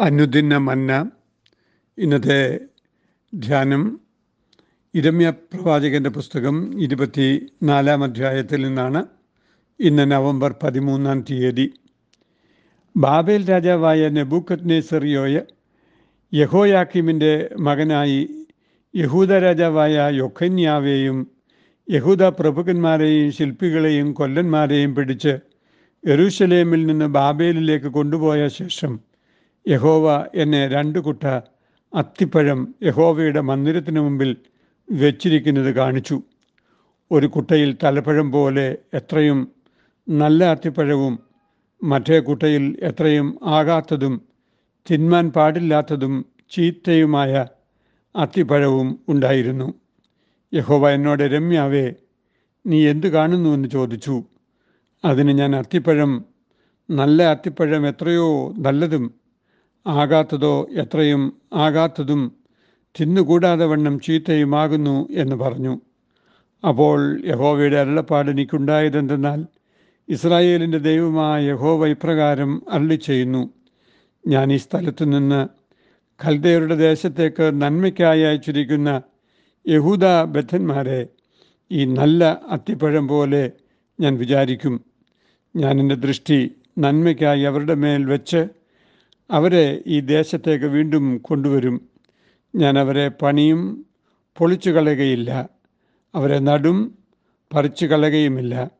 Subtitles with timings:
[0.00, 1.10] അനുദിന മന്ന
[1.98, 2.60] ഇന്നത്തെ
[3.34, 4.00] ധ്യാനം
[4.94, 9.04] ഇരമ്യ പ്രവാചകന്റെ പുസ്തകം ഇരുപത്തി നാലാം അധ്യായത്തിൽ നിന്നാണ്
[9.80, 11.72] ഇന്ന് നവംബർ പതിമൂന്നാം തീയതി.
[12.96, 15.40] ബാബേൽ രാജാവായ നെബൂക്കത് നെസറിയോയ
[16.34, 18.46] യഹോയാക്കിമിന്റെ മകനായി
[18.94, 21.30] യഹൂദ രാജാവായ യൊഖന്യാവേയും
[21.90, 25.38] യഹൂദ പ്രഭുക്കന്മാരെയും ശില്പികളെയും കൊല്ലന്മാരെയും പിടിച്ച്
[26.04, 29.09] യെറൂശലേമിൽ നിന്ന് ബാബേലിലേക്ക് കൊണ്ടുപോയ ശേഷം
[29.68, 31.24] യഹോവ എന്നെ രണ്ട് കുട്ട
[31.94, 34.36] അത്തിപ്പഴം യഹോവയുടെ മന്ദിരത്തിന് മുമ്പിൽ
[34.90, 36.22] വെച്ചിരിക്കുന്നത് കാണിച്ചു.
[37.12, 39.52] ഒരു കുട്ടയിൽ തലപ്പഴം പോലെ എത്രയും
[40.08, 41.18] നല്ല അത്തിപ്പഴവും
[41.82, 44.20] മറ്റേ കുട്ടയിൽ എത്രയും ആകാത്തതും
[44.90, 47.46] തിന്മാൻ പാടില്ലാത്തതും ചീത്തയുമായ
[48.16, 49.74] അത്തിപ്പഴവും ഉണ്ടായിരുന്നു.
[50.54, 51.94] യഹോവ എന്നോട് രമ്യാവേ
[52.66, 53.50] നീ എന്തു കാണുന്നു?
[53.50, 54.24] എന്ന് ചോദിച്ചു.
[55.04, 56.24] അതിന് ഞാൻ അത്തിപ്പഴം
[56.90, 59.19] നല്ല അത്തിപ്പഴം എത്രയോ നല്ലതും
[59.86, 62.32] ആകാത്തതോ എത്രയും ആകാത്തതും
[63.00, 65.80] തിന്നുകൂടാതെ വണ്ണം ചീത്തയുമാകുന്നു എന്ന് പറഞ്ഞു.
[66.68, 69.46] അപ്പോൾ യഹോവയുടെ അരുളപ്പാട് എനിക്കുണ്ടായതെന്തെന്നാൽ
[70.08, 73.50] ഇസ്രായേലിന്റെ ദൈവമായ യഹോവ ഇപ്രകാരം അള്ളി ചെയ്യുന്നു
[74.26, 75.48] ഞാൻ ഈ സ്ഥലത്തു നിന്ന്
[76.24, 79.02] ഖൽദയരുടെ ദേശത്തേക്ക് നന്മയ്ക്കായി അയച്ചിരിക്കുന്ന
[79.68, 81.06] യഹൂദ ബദ്ധന്മാരെ
[81.72, 83.52] ഈ നല്ല അത്തിപ്പഴം പോലെ
[84.00, 84.84] ഞാൻ വിചാരിക്കും.
[85.56, 88.59] ഞാൻ എന്റെ ദൃഷ്ടി നന്മയ്ക്കായി അവരുടെ മേൽ വെച്ച്
[89.30, 91.88] അവരെ ഈ ദേശത്തേക്ക് വീണ്ടും കൊണ്ടുവരും.
[92.56, 93.86] ഞാൻ അവരെ പണിയും
[94.38, 95.48] പൊളിച്ചു കളയുകയില്ല.
[96.14, 96.98] അവരെ നടും
[97.54, 98.70] പറിച്ചു കളയുകയുമില്ല.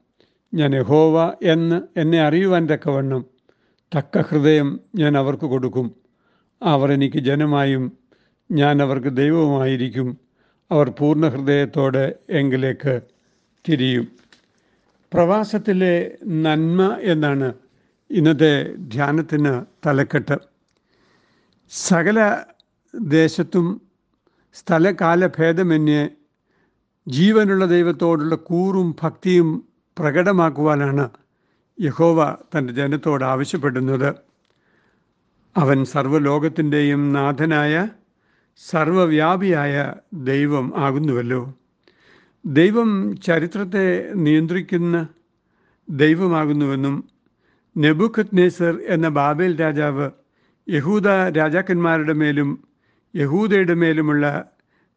[0.55, 3.25] ഞാൻ യഹോവ എന്ന് എന്നെ അറിയുവാൻ തക്കവണ്ണം
[3.99, 5.95] തക്ക ഹൃദയം ഞാൻ അവർക്ക് കൊടുക്കും.
[6.63, 7.99] അവർ എനിക്ക് ജനമായും
[8.51, 10.19] ഞാൻ അവർക്ക് ദൈവവുമായിരിക്കും.
[10.71, 13.01] അവർ പൂർണ ഹൃദയത്തോടെ എങ്കിലേക്ക്
[13.69, 14.09] തിരിയും.
[15.15, 17.53] പ്രവാസത്തിലെ നന്മ എന്നാണ്
[18.11, 20.39] ഇന്നത്തെ ധ്യാനത്തിന് തലക്കെട്ട്.
[21.71, 22.43] സകല
[22.95, 23.81] ദേശത്തും
[24.55, 26.09] സ്ഥലകാല ഭേദമന്യേ
[27.09, 29.69] ജീവനുള്ള ദൈവത്തോടുള്ള കൂറും ഭക്തിയും
[29.99, 31.11] പ്രകടമാക്കുവാനാണ്
[31.81, 34.15] യഹോവ തന്റെ ജനത്തോട് ആവശ്യപ്പെടുന്നത്.
[35.57, 37.89] അവൻ സർവലോകത്തിന്റെയും നാഥനായ
[38.57, 41.55] സർവവ്യാപിയായ ദൈവം ആകുന്നുവല്ലോ.
[42.47, 45.09] ദൈവം ചരിത്രത്തെ നിയന്ത്രിക്കുന്ന
[45.91, 47.20] ദൈവമാകുന്നുവെന്നും
[47.77, 50.11] നെബുഖത് നെസർ എന്ന ബാബേൽ രാജാവ്
[50.69, 52.65] യഹൂദ രാജാക്കന്മാരുടെ മേലും
[53.15, 54.51] യഹൂദയുടെ മേലുമുള്ള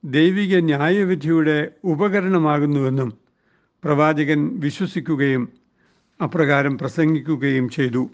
[0.04, 3.14] ദൈവിക ന്യായവിധിയുടെ ഉപകരണമാകുന്നുവെന്നും
[3.84, 5.44] പ്രവാചകൻ വിശ്വസിക്കുകയും
[6.22, 8.10] അപ്രകാരം പ്രസംഗിക്കുകയും ചെയ്തു.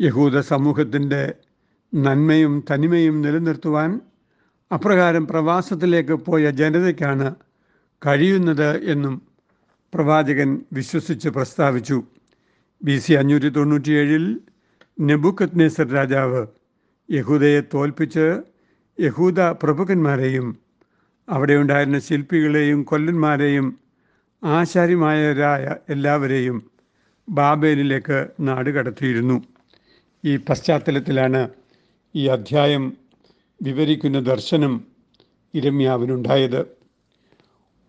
[0.00, 1.34] യഹൂദ സമൂഹത്തിന്റെ
[1.94, 4.00] നന്മയും തനിമയും നിലനിർത്തുവാൻ
[4.72, 7.34] അപ്രകാരം പ്രവാസത്തിലേക്ക് പോയ ജനതയ്ക്കാണ്
[8.06, 9.22] കഴിയുന്നത് എന്നും
[9.94, 12.02] പ്രവാചകൻ വിശ്വസിച്ച് പ്രസ്താവിച്ചു.
[12.82, 14.24] ബി സി അഞ്ഞൂറ്റി തൊണ്ണൂറ്റിയേഴിൽ
[15.00, 16.46] നെബുക്കത് നെസർ രാജാവ്
[17.10, 18.26] യഹൂദയെ തോൽപ്പിച്ച്
[19.00, 20.46] യഹൂദ പ്രഭുക്കന്മാരെയും
[21.28, 23.66] അവിടെ ഉണ്ടായിരുന്ന ശില്പികളെയും കൊല്ലന്മാരെയും
[24.42, 26.70] ആശാരിമായരായ എല്ലാവരെയും
[27.28, 29.36] ബാബേലിലേക്ക് നാട് കടത്തിയിരുന്നു.
[30.24, 31.48] ഈ പശ്ചാത്തലത്തിലാണ്
[32.14, 32.84] ഈ അധ്യായം
[33.62, 34.72] വിവരിക്കുന്ന ദർശനം
[35.54, 36.62] ഇരമ്യാവിനുണ്ടായത്.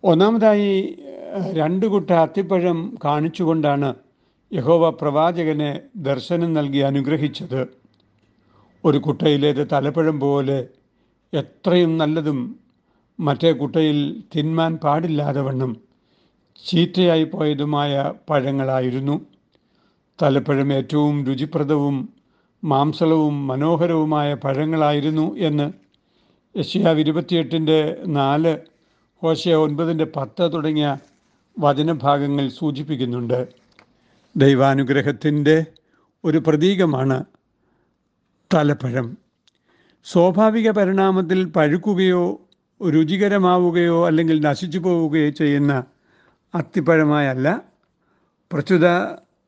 [0.04, 0.96] ഒന്നാമതായി
[1.52, 4.07] രണ്ട് കുട്ട അത്തിപ്പഴം കാണിച്ചുകൊണ്ടാണ്
[4.52, 7.66] യഹോവ പ്രവാചകനെ ദർശനം നൽകി അനുഗ്രഹിച്ചത്
[8.84, 10.66] ഒരു കുട്ടയിലേത് തലപ്പഴം പോലെ
[11.32, 12.58] എത്രയും നല്ലതും
[13.20, 15.76] മറ്റേ കുട്ടയിൽ തിന്മാൻ പാടില്ലാതെ വണ്ണം
[16.66, 19.20] ചീത്തയായി പോയതുമായ പഴങ്ങളായിരുന്നു.
[20.22, 22.08] തലപ്പഴം ഏറ്റവും രുചിപ്രദവും
[22.64, 25.72] മാംസളവും മനോഹരവുമായ പഴങ്ങളായിരുന്നു എന്ന്
[26.58, 28.58] യഷ്യാവ് ഇരുപത്തിയെട്ടിന്റെ നാല്
[29.22, 30.96] ഹോശയ ഒൻപതിന്റെ പത്ത് തുടങ്ങിയ
[31.58, 33.57] വചനഭാഗങ്ങൾ സൂചിപ്പിക്കുന്നുണ്ട്.
[34.38, 35.64] ദൈവാനുഗ്രഹത്തിന്റെ
[36.24, 37.24] ഒരു പ്രതീകമാണ്
[38.54, 39.16] തലപ്പഴം.
[40.04, 42.48] സ്വാഭാവിക പരിണാമത്തിൽ പഴുക്കുകയോ
[42.90, 45.84] രുചികരമാവുകയോ അല്ലെങ്കിൽ നശിച്ചു പോവുകയോ ചെയ്യുന്ന
[46.54, 47.62] അത്തിപ്പഴമായല്ല.
[48.52, 48.86] പ്രസ്തുത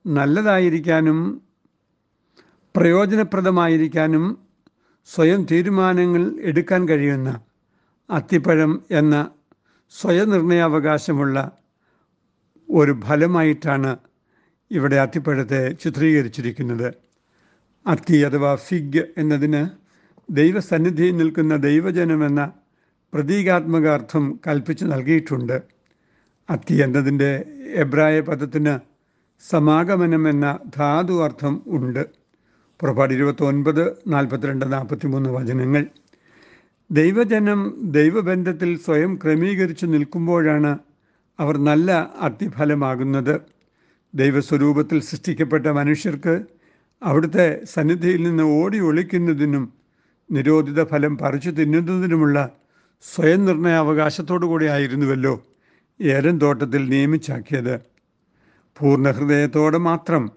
[0.07, 1.43] നല്ലതായിരിക്കാനും
[2.77, 4.25] പ്രയോജനപ്രദമായിരിക്കാനും
[5.07, 7.41] സ്വയം തീരുമാനങ്ങൾ എടുക്കാൻ കഴിയുന്ന
[8.11, 9.31] അത്തിപ്പഴം എന്ന
[9.91, 11.51] സ്വയനിർണയാവകാശമുള്ള
[12.71, 13.97] ഒരു ഫലമായിട്ടാണ്
[14.71, 16.95] ഇവിടെ അത്തിപ്പഴത്തെ ചിത്രീകരിച്ചിരിക്കുന്നത്.
[17.87, 19.69] അത്തി അഥവാ ഫിഗ് എന്നതിന്
[20.31, 22.53] ദൈവസന്നിധിയിൽ നിൽക്കുന്ന ദൈവജനമെന്ന
[23.15, 25.63] പ്രതീകാത്മക അർത്ഥം കൽപ്പിച്ച് നൽകിയിട്ടുണ്ട്.
[26.51, 27.45] അത്തി എന്നതിന്റെ
[27.75, 28.79] എബ്രായ പദത്തിന്
[29.51, 32.07] സമാഗമനം എന്ന ധാതു അർത്ഥം ഉണ്ട്.
[32.81, 35.87] പുറപ്പാട് ഇരുപത്തൊൻപത് നാൽപ്പത്തിരണ്ട് നാൽപ്പത്തിമൂന്ന് വചനങ്ങൾ.
[36.91, 40.79] ദൈവജനം ദൈവബന്ധത്തിൽ സ്വയം ക്രമീകരിച്ചു നിൽക്കുമ്പോഴാണ്
[41.41, 43.60] അവർ നല്ല അത്തിഫലമാകുന്നത്.
[44.15, 46.45] ദൈവസ്വരൂപത്തിൽ സൃഷ്ടിക്കപ്പെട്ട മനുഷ്യർക്ക്
[47.03, 49.73] അവിടുത്തെ സന്നിധിയിൽ നിന്ന് ഓടി ഒളിക്കുന്നതിനും
[50.31, 52.51] നിരോധിത ഫലം പറിച്ചു തിന്നുന്നതിനുമുള്ള
[53.03, 55.47] സ്വയം നിർണയാവകാശത്തോടു കൂടി ആയിരുന്നുവല്ലോ
[56.01, 57.81] ഏരൻ തോട്ടത്തിൽ നിയമിച്ചാക്കിയത്.
[58.79, 60.31] പൂർണഹൃദയത്തോടെ മാത്രം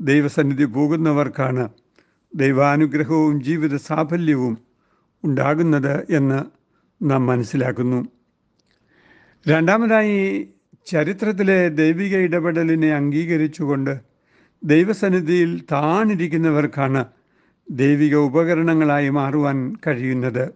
[0.00, 1.68] ദൈവസന്നിധി പോകുന്നവർക്കാണ്
[2.34, 4.58] ദൈവാനുഗ്രഹവും ജീവിത സാഫല്യവും
[5.24, 6.44] ഉണ്ടാകുന്നത് എന്ന്
[7.02, 8.08] നാം മനസ്സിലാക്കുന്നു.
[9.48, 10.48] രണ്ടാമതായി
[10.86, 14.00] ചരിത്രത്തിലെ ദൈവിക ഇടപെടലിനെ അംഗീകരിച്ചുകൊണ്ട്
[14.64, 17.04] ദൈവസന്നിധിയിൽ താണിരിക്കുന്നവർക്കാണ്
[17.70, 20.50] ദൈവിക ഉപകരണങ്ങളായി മാറുവാൻ കഴിയുന്നത്.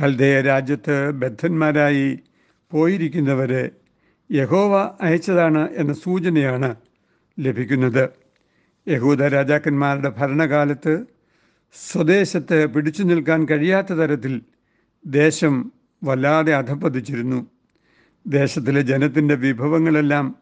[0.00, 2.18] കൽദയ രാജ്യത്ത് ബദ്ധന്മാരായി
[2.70, 3.70] പോയിരിക്കുന്നവരെ
[4.32, 6.74] യഹോവ അയച്ചതാണ് എന്ന സൂചനയാണ്
[7.40, 8.08] ലഭിക്കുന്നത്.
[8.88, 11.04] യഹൂദ രാജാക്കന്മാരുടെ ഭരണകാലത്ത്
[11.74, 14.42] സ്വദേശത്ത് പിടിച്ചു നിൽക്കാൻ കഴിയാത്ത തരത്തിൽ
[15.06, 15.72] ദേശം
[16.04, 17.46] വല്ലാതെ അധപ്പതിച്ചിരുന്നു
[18.28, 20.36] ദേശത്തിലെ ജനത്തിന്റെ വിഭവങ്ങളെല്ലാം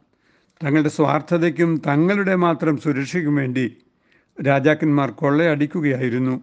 [0.65, 3.77] തങ്ങളുടെ സ്വാർത്ഥതയ്ക്കും തങ്ങളുടെ മാത്രം സുരക്ഷയ്ക്കും വേണ്ടി
[4.47, 6.41] രാജാക്കന്മാർ കൊള്ളയടിക്കുകയായിരുന്നു.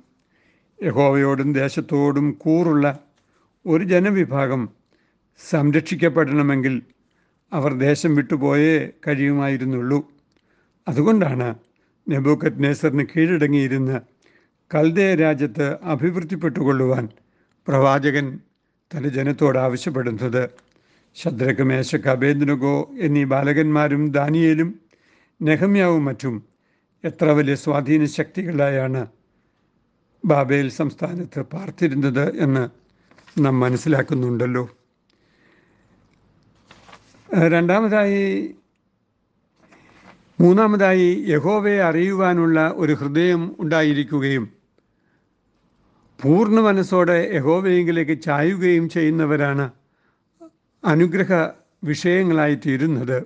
[0.83, 2.99] യഹോവയോടും ദേശത്തോടും കൂറുള്ള
[3.65, 4.69] ഒരു ജനവിഭാഗം
[5.49, 6.81] സംരക്ഷിക്കപ്പെടണമെങ്കിൽ
[7.53, 10.11] അവർ ദേശം വിട്ടുപോയേ കഴിയുമായിരുന്നുള്ളൂ.
[10.87, 11.55] അതുകൊണ്ടാണ്
[12.09, 13.99] നെബൂക്കത്ത് നേസറിന് കീഴടങ്ങിയിരുന്ന്
[14.75, 17.09] കൽദേ രാജ്യത്ത് അഭിവൃദ്ധിപ്പെട്ടുകൊള്ളുവാൻ
[17.67, 18.39] പ്രവാചകൻ
[18.91, 20.49] തന്റെ ജനത്തോട് ആവശ്യപ്പെടുന്നത്.
[21.15, 22.09] ശദ്രക്ക് മേശക്ക്
[22.97, 24.79] എന്നീ ബാലകന്മാരും ദാനിയേലും
[25.41, 26.35] നെഹമ്യാവും മറ്റും
[27.03, 29.01] എത്ര വലിയ സ്വാധീന ശക്തികളായാണ്
[30.25, 32.63] ബാബേൽ സംസ്ഥാനത്ത് പാർത്തിരുന്നത് എന്ന്
[33.39, 34.63] നാം മനസ്സിലാക്കുന്നുണ്ടല്ലോ.
[37.47, 38.23] രണ്ടാമതായി
[40.41, 44.45] മൂന്നാമതായി യഹോവയെ അറിയുവാനുള്ള ഒരു ഹൃദയം ഉണ്ടായിരിക്കുകയും
[46.19, 49.65] പൂർണ മനസ്സോടെ യഹോവയെങ്കിലേക്ക് ചായുകയും ചെയ്യുന്നവരാണ്
[50.83, 51.33] അനുഗ്രഹ
[51.83, 53.23] വിഷയങ്ങളായിത്തീരുന്നത്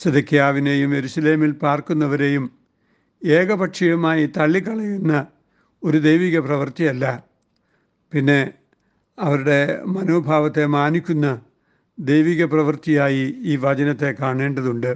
[0.00, 2.44] സിദക്കിയാവിനെയും എരുസലേമിൽ പാർക്കുന്നവരെയും
[3.24, 5.26] ഏകപക്ഷീയമായി തള്ളിക്കളയുന്ന
[5.82, 7.24] ഒരു ദൈവിക പ്രവൃത്തിയല്ല.
[8.12, 8.50] പിന്നെ
[9.18, 11.42] അവരുടെ മനോഭാവത്തെ മാനിക്കുന്ന
[11.98, 14.92] ദൈവിക പ്രവൃത്തിയായി ഈ വചനത്തെ കാണേണ്ടതുണ്ട്.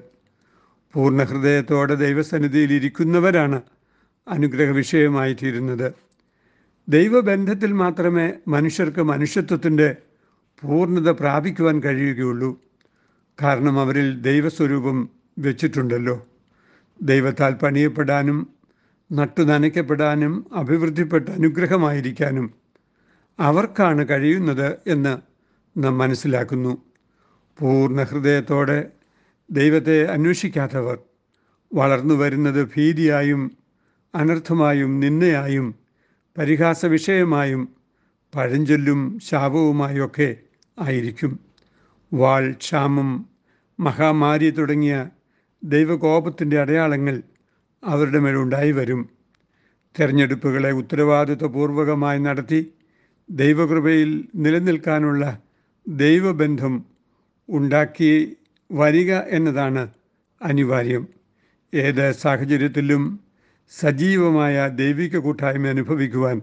[0.94, 3.62] പൂർണ ഹൃദയത്തോടെ ദൈവസന്നിധിയിൽ ഇരിക്കുന്നവരാണ്
[4.28, 5.94] അനുഗ്രഹ വിഷയമായി തീരുന്നത്
[6.88, 9.88] ദൈവബന്ധത്തിൽ മാത്രമേ മനുഷ്യർക്ക് മനുഷ്യത്വത്തിന്റെ
[10.62, 12.60] പൂർണത പ്രാപിക്കുവാൻ കഴിയുകയുള്ളൂ.
[13.42, 15.08] കാരണം അവരിൽ ദൈവസ്വരൂപം
[15.38, 16.26] വെച്ചിട്ടുണ്ടല്ലോ.
[17.02, 18.48] ദൈവത്താൽ പണിയപ്പെടാനും
[19.12, 22.54] നട്ടു നനയ്ക്കപ്പെടാനും അഭിവൃദ്ധിപ്പെട്ട അനുഗ്രഹമായിരിക്കാനും
[23.38, 25.18] അവർക്കാണ് കഴിയുന്നത് എന്ന്
[25.84, 26.82] നാം മനസ്സിലാക്കുന്നു.
[27.58, 28.90] പൂർണ ഹൃദയത്തോടെ
[29.50, 30.98] ദൈവത്തെ അന്വേഷിക്കാത്തവർ
[31.74, 33.56] വളർന്നു വരുന്നത് ഭീതിയായും
[34.14, 35.74] അനർത്ഥമായും നിന്നയായും
[36.38, 37.68] പരിഹാസ വിഷയമായും
[38.34, 40.36] പഴഞ്ചൊല്ലും ശാപവുമായൊക്കെ
[40.78, 41.40] ആയിരിക്കും.
[42.12, 43.26] വാൾ ക്ഷാമം
[43.80, 45.08] മഹാമാരി തുടങ്ങിയ
[45.64, 47.22] ദൈവകോപത്തിന്റെ അടയാളങ്ങൾ
[47.84, 49.08] അവരുടെ മേലുണ്ടായി വരും.
[49.98, 52.72] തിരഞ്ഞെടുപ്പുകളെ ഉത്തരവാദിത്വപൂർവകമായി നടത്തി
[53.30, 55.42] ദൈവകൃപയിൽ നിലനിൽക്കാനുള്ള
[55.88, 56.84] ദൈവബന്ധം
[57.48, 58.36] ഉണ്ടാക്കി
[58.72, 59.90] വരിക എന്നതാണ്
[60.42, 61.08] അനിവാര്യം.
[61.74, 63.20] ഏത് സാഹചര്യത്തിലും
[63.70, 66.42] സജീവമായ ദൈവിക കൂട്ടായ്മ അനുഭവിക്കുവാൻ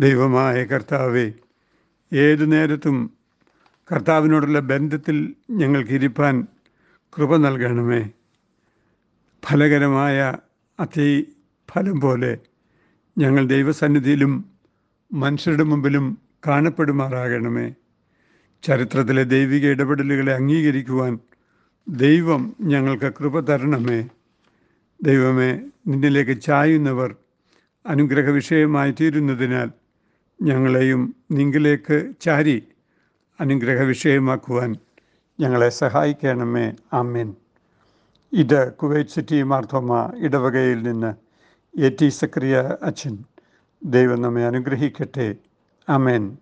[0.00, 1.32] ദൈവമായ കർത്താവേ
[2.12, 3.16] ഏതു നേരത്തും
[3.92, 6.46] കർത്താവിനോടുള്ള ബന്ധത്തിൽ ഞങ്ങൾക്കിരിപ്പാൻ
[7.16, 8.10] കൃപ നൽകണമേ.
[9.44, 10.36] ഫലകരമായ
[10.80, 11.36] അതി
[11.70, 12.38] ഫലം പോലെ
[13.18, 14.44] ഞങ്ങൾ ദൈവസന്നിധിയിലും
[15.12, 17.74] മനുഷ്യരുടെ മുമ്പിലും കാണപ്പെടുമാറാകണമേ.
[18.62, 21.18] ചരിത്രത്തിലെ ദൈവിക ഇടപെടലുകളെ അംഗീകരിക്കുവാൻ
[21.88, 24.08] ദൈവം ഞങ്ങൾക്ക് കൃപ തരണമേ.
[25.02, 27.16] ദൈവമേ നിന്നിലേക്ക് ചായുന്നവർ
[27.86, 29.70] അനുഗ്രഹ വിഷയമായി തീരുന്നതിനാൽ
[30.42, 32.62] ഞങ്ങളെയും നിങ്കിലേക്ക് ചാരി
[33.40, 34.76] അനുഗ്രഹ വിഷയമാക്കുവാൻ
[35.40, 36.72] ഞങ്ങളെ സഹായിക്കണമേ.
[36.92, 37.34] ആമേൻ.
[38.32, 41.14] ഇത് കുവൈറ്റ് സിറ്റി മാർത്തോമ ഇടവകയിൽ നിന്ന്
[41.80, 43.18] എ ടി സക്രിയ അച്ഛൻ.
[43.84, 45.36] ദൈവം നമ്മെ അനുഗ്രഹിക്കട്ടെ.
[45.88, 46.38] ആമേൻ.